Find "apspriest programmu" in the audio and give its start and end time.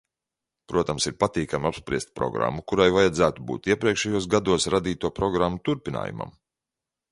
1.69-2.65